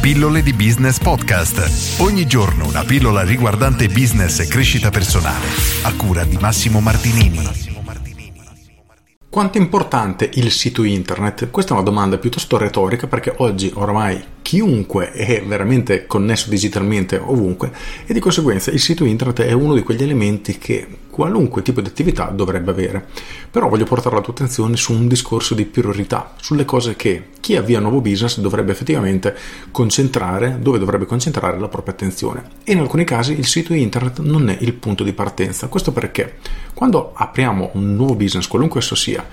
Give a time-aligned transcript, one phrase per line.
[0.00, 2.00] Pillole di Business Podcast.
[2.00, 5.44] Ogni giorno una pillola riguardante business e crescita personale.
[5.82, 7.46] A cura di Massimo Martinini.
[9.28, 11.50] Quanto è importante il sito internet?
[11.50, 17.70] Questa è una domanda piuttosto retorica perché oggi oramai chiunque è veramente connesso digitalmente ovunque
[18.04, 21.86] e di conseguenza il sito internet è uno di quegli elementi che qualunque tipo di
[21.86, 23.06] attività dovrebbe avere.
[23.48, 27.54] Però voglio portare la tua attenzione su un discorso di priorità, sulle cose che chi
[27.54, 29.36] avvia un nuovo business dovrebbe effettivamente
[29.70, 32.42] concentrare, dove dovrebbe concentrare la propria attenzione.
[32.64, 35.68] E in alcuni casi il sito internet non è il punto di partenza.
[35.68, 36.38] Questo perché
[36.74, 39.24] quando apriamo un nuovo business, qualunque esso sia,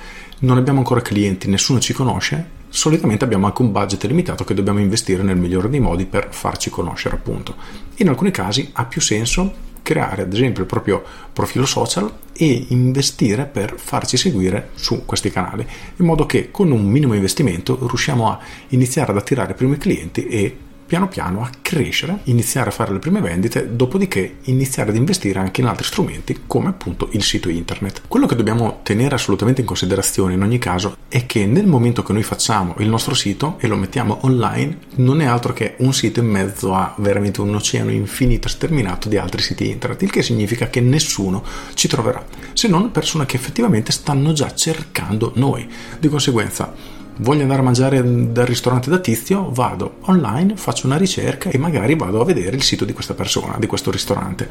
[0.42, 4.80] non abbiamo ancora clienti, nessuno ci conosce, solitamente abbiamo anche un budget limitato che dobbiamo
[4.80, 7.56] investire nel migliore dei modi per farci conoscere, appunto.
[7.96, 13.46] In alcuni casi ha più senso creare ad esempio il proprio profilo social e investire
[13.46, 18.38] per farci seguire su questi canali, in modo che con un minimo investimento riusciamo a
[18.68, 20.58] iniziare ad attirare i primi clienti e
[20.88, 25.60] piano piano a crescere, iniziare a fare le prime vendite, dopodiché iniziare ad investire anche
[25.60, 28.04] in altri strumenti come appunto il sito internet.
[28.08, 32.14] Quello che dobbiamo tenere assolutamente in considerazione in ogni caso è che nel momento che
[32.14, 36.22] noi facciamo il nostro sito e lo mettiamo online non è altro che un sito
[36.22, 40.70] in mezzo a veramente un oceano infinito sterminato di altri siti internet, il che significa
[40.70, 45.70] che nessuno ci troverà, se non persone che effettivamente stanno già cercando noi.
[46.00, 51.50] Di conseguenza voglio andare a mangiare dal ristorante da tizio, vado online, faccio una ricerca
[51.50, 54.50] e magari vado a vedere il sito di questa persona, di questo ristorante.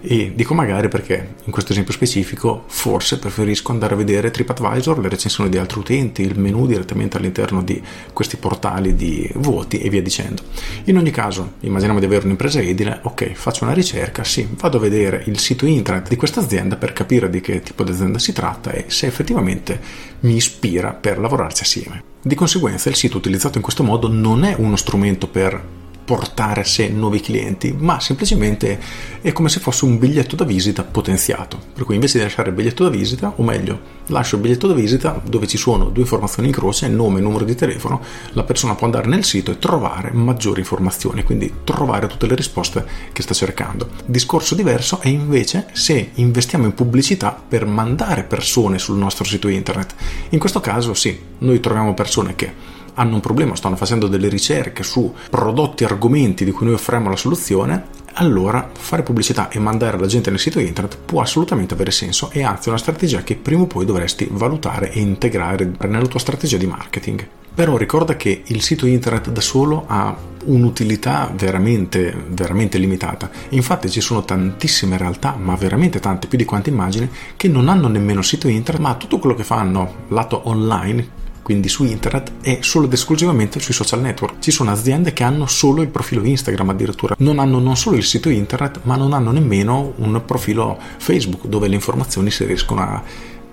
[0.00, 5.08] E dico magari perché in questo esempio specifico forse preferisco andare a vedere TripAdvisor, le
[5.08, 10.02] recensioni di altri utenti, il menu direttamente all'interno di questi portali di voti e via
[10.02, 10.42] dicendo.
[10.84, 14.80] In ogni caso, immaginiamo di avere un'impresa edile, ok, faccio una ricerca, sì, vado a
[14.80, 18.32] vedere il sito internet di questa azienda per capire di che tipo di azienda si
[18.32, 19.80] tratta e se effettivamente
[20.20, 22.05] mi ispira per lavorarci assieme.
[22.22, 25.62] Di conseguenza il sito utilizzato in questo modo non è uno strumento per
[26.06, 28.78] portare a sé nuovi clienti, ma semplicemente
[29.20, 31.60] è come se fosse un biglietto da visita potenziato.
[31.74, 34.74] Per cui invece di lasciare il biglietto da visita, o meglio, lascio il biglietto da
[34.74, 38.00] visita dove ci sono due informazioni in croce, nome e numero di telefono,
[38.34, 42.86] la persona può andare nel sito e trovare maggiori informazioni, quindi trovare tutte le risposte
[43.12, 43.88] che sta cercando.
[44.04, 49.92] Discorso diverso è invece se investiamo in pubblicità per mandare persone sul nostro sito internet.
[50.28, 54.82] In questo caso sì, noi troviamo persone che hanno un problema, stanno facendo delle ricerche
[54.82, 60.06] su prodotti, argomenti di cui noi offriamo la soluzione, allora fare pubblicità e mandare la
[60.06, 63.62] gente nel sito internet può assolutamente avere senso e anzi è una strategia che prima
[63.62, 67.28] o poi dovresti valutare e integrare nella tua strategia di marketing.
[67.54, 70.14] Però ricorda che il sito internet da solo ha
[70.44, 73.30] un'utilità veramente, veramente limitata.
[73.50, 77.88] Infatti ci sono tantissime realtà, ma veramente tante, più di quante immagini, che non hanno
[77.88, 82.86] nemmeno sito internet, ma tutto quello che fanno lato online quindi su internet e solo
[82.86, 84.40] ed esclusivamente sui social network.
[84.40, 88.02] Ci sono aziende che hanno solo il profilo Instagram addirittura, non hanno non solo il
[88.02, 93.00] sito internet, ma non hanno nemmeno un profilo Facebook dove le informazioni si riescono a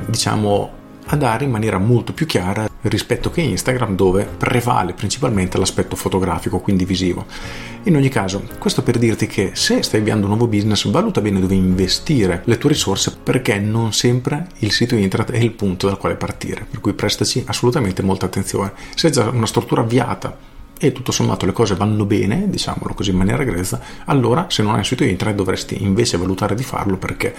[0.07, 5.95] diciamo a dare in maniera molto più chiara rispetto che Instagram dove prevale principalmente l'aspetto
[5.95, 7.25] fotografico, quindi visivo.
[7.83, 11.39] In ogni caso, questo per dirti che se stai avviando un nuovo business, valuta bene
[11.39, 15.97] dove investire le tue risorse perché non sempre il sito internet è il punto dal
[15.97, 18.73] quale partire, per cui prestaci assolutamente molta attenzione.
[18.95, 23.11] Se hai già una struttura avviata e tutto sommato le cose vanno bene, diciamolo così
[23.11, 26.97] in maniera grezza, allora se non hai un sito internet dovresti invece valutare di farlo
[26.97, 27.33] perché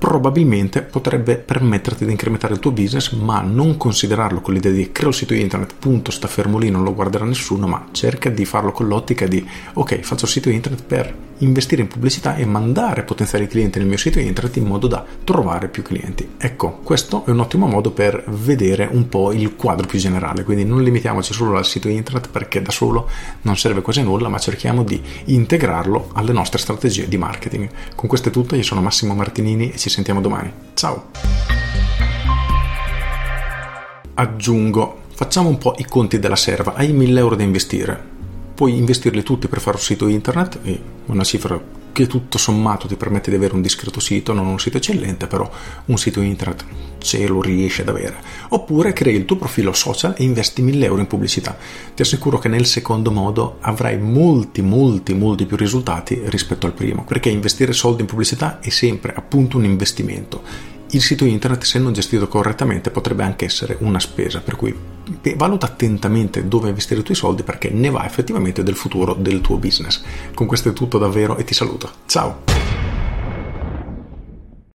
[0.00, 5.10] probabilmente potrebbe permetterti di incrementare il tuo business, ma non considerarlo con l'idea di creo
[5.10, 8.72] il sito internet, punto, sta fermo lì, non lo guarderà nessuno, ma cerca di farlo
[8.72, 13.46] con l'ottica di ok, faccio il sito internet per investire in pubblicità e mandare potenziali
[13.46, 16.30] clienti nel mio sito internet in modo da trovare più clienti.
[16.38, 20.64] Ecco, questo è un ottimo modo per vedere un po' il quadro più generale, quindi
[20.64, 23.08] non limitiamoci solo al sito internet perché da solo
[23.42, 27.68] non serve quasi a nulla, ma cerchiamo di integrarlo alle nostre strategie di marketing.
[27.94, 30.50] Con questo è tutto, io sono Massimo Martinini e ci sentiamo domani.
[30.74, 31.10] Ciao!
[34.14, 38.18] Aggiungo, facciamo un po' i conti della serva, hai 1000 euro da investire
[38.60, 40.58] puoi investirli tutti per fare un sito internet,
[41.06, 41.58] una cifra
[41.92, 45.50] che tutto sommato ti permette di avere un discreto sito, non un sito eccellente, però
[45.86, 46.64] un sito internet
[46.98, 48.16] ce lo riesci ad avere.
[48.48, 51.56] Oppure crei il tuo profilo social e investi 1000 euro in pubblicità.
[51.94, 57.04] Ti assicuro che nel secondo modo avrai molti, molti, molti più risultati rispetto al primo,
[57.04, 61.92] perché investire soldi in pubblicità è sempre appunto un investimento il sito internet, se non
[61.92, 64.74] gestito correttamente, potrebbe anche essere una spesa, per cui
[65.36, 69.56] valuta attentamente dove investire i tuoi soldi perché ne va effettivamente del futuro del tuo
[69.56, 70.02] business.
[70.34, 71.90] Con questo è tutto davvero e ti saluto.
[72.06, 72.59] Ciao!